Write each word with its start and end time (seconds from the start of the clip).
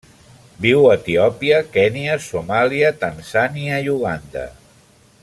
Viu 0.65 0.87
a 0.93 0.95
Etiòpia, 0.99 1.59
Kenya, 1.77 2.17
Somàlia, 2.29 2.91
Tanzània 3.05 3.81
i 3.89 3.93
Uganda. 4.01 4.49